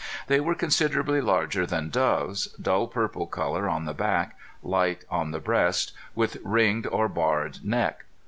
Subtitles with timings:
[0.25, 5.39] They were considerably larger than doves, dull purple color on the back, light on the
[5.39, 8.05] breast, with ringed or barred neck.